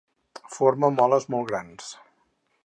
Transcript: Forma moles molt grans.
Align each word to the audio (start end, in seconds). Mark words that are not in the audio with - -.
Forma 0.53 0.89
moles 0.95 1.29
molt 1.35 1.53
grans. 1.53 1.93